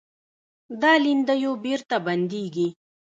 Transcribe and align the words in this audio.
دا 0.81 0.93
لیندیو 1.03 1.51
بېرته 1.65 1.95
بندېږي. 2.05 2.67